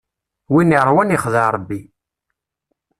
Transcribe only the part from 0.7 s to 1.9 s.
iṛwan ixdeɛ Ṛebbi.